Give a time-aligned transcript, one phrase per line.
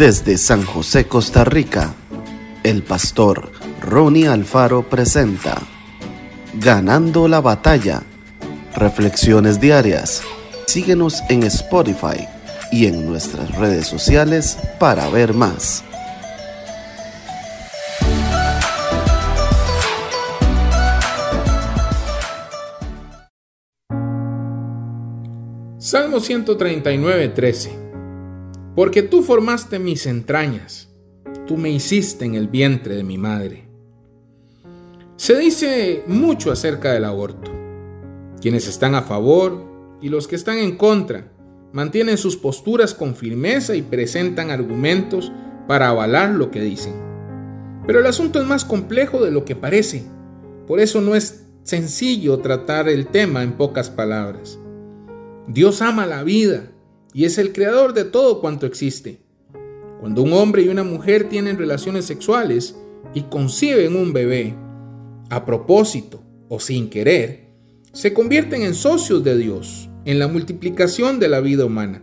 [0.00, 1.94] Desde San José, Costa Rica,
[2.62, 3.52] el pastor
[3.82, 5.60] Ronnie Alfaro presenta
[6.54, 8.02] Ganando la batalla.
[8.74, 10.22] Reflexiones diarias.
[10.66, 12.26] Síguenos en Spotify
[12.72, 15.84] y en nuestras redes sociales para ver más.
[25.76, 27.89] Salmo 139, 13.
[28.74, 30.88] Porque tú formaste mis entrañas,
[31.46, 33.68] tú me hiciste en el vientre de mi madre.
[35.16, 37.50] Se dice mucho acerca del aborto.
[38.40, 41.32] Quienes están a favor y los que están en contra
[41.72, 45.32] mantienen sus posturas con firmeza y presentan argumentos
[45.66, 46.94] para avalar lo que dicen.
[47.86, 50.04] Pero el asunto es más complejo de lo que parece.
[50.66, 54.58] Por eso no es sencillo tratar el tema en pocas palabras.
[55.48, 56.70] Dios ama la vida
[57.12, 59.20] y es el creador de todo cuanto existe.
[60.00, 62.76] Cuando un hombre y una mujer tienen relaciones sexuales
[63.14, 64.54] y conciben un bebé,
[65.28, 67.50] a propósito o sin querer,
[67.92, 72.02] se convierten en socios de Dios en la multiplicación de la vida humana.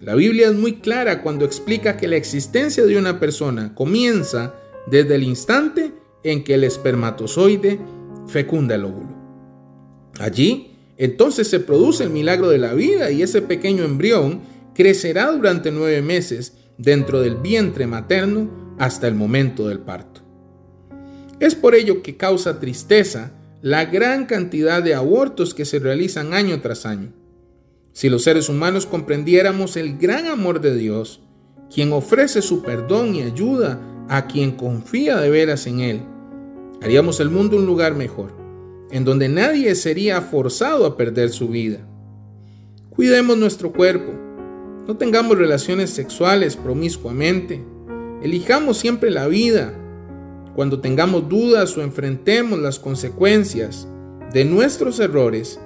[0.00, 4.54] La Biblia es muy clara cuando explica que la existencia de una persona comienza
[4.86, 7.80] desde el instante en que el espermatozoide
[8.28, 9.16] fecunda el óvulo.
[10.20, 10.67] Allí,
[10.98, 14.40] entonces se produce el milagro de la vida y ese pequeño embrión
[14.74, 20.22] crecerá durante nueve meses dentro del vientre materno hasta el momento del parto.
[21.38, 23.32] Es por ello que causa tristeza
[23.62, 27.12] la gran cantidad de abortos que se realizan año tras año.
[27.92, 31.22] Si los seres humanos comprendiéramos el gran amor de Dios,
[31.72, 36.02] quien ofrece su perdón y ayuda a quien confía de veras en Él,
[36.82, 38.37] haríamos el mundo un lugar mejor
[38.90, 41.78] en donde nadie sería forzado a perder su vida.
[42.90, 44.12] Cuidemos nuestro cuerpo,
[44.86, 47.64] no tengamos relaciones sexuales promiscuamente,
[48.22, 49.74] elijamos siempre la vida.
[50.54, 53.86] Cuando tengamos dudas o enfrentemos las consecuencias
[54.32, 55.60] de nuestros errores,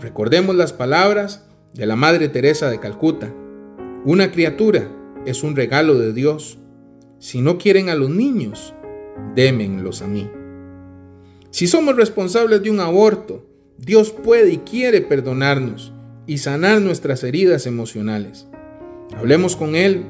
[0.00, 1.44] recordemos las palabras
[1.74, 3.34] de la Madre Teresa de Calcuta.
[4.04, 4.88] Una criatura
[5.26, 6.58] es un regalo de Dios.
[7.18, 8.72] Si no quieren a los niños,
[9.34, 10.30] démenlos a mí.
[11.50, 13.46] Si somos responsables de un aborto,
[13.78, 15.92] Dios puede y quiere perdonarnos
[16.26, 18.46] y sanar nuestras heridas emocionales.
[19.16, 20.04] Hablemos con Él,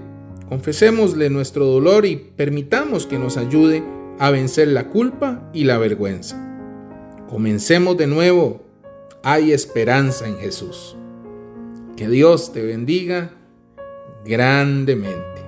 [0.49, 3.85] confesémosle nuestro dolor y permitamos que nos ayude
[4.19, 6.45] a vencer la culpa y la vergüenza.
[7.29, 8.63] Comencemos de nuevo.
[9.23, 10.97] Hay esperanza en Jesús.
[11.97, 13.33] Que Dios te bendiga
[14.25, 15.48] grandemente.